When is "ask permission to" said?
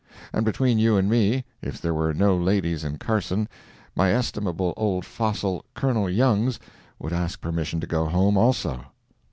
7.13-7.85